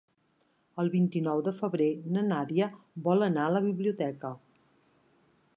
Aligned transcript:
El 0.83 0.87
vint-i-nou 0.93 1.43
de 1.49 1.53
febrer 1.59 1.91
na 2.17 2.25
Nàdia 2.31 2.71
vol 3.09 3.29
anar 3.29 3.47
a 3.51 3.55
la 3.59 3.65
biblioteca. 3.69 4.37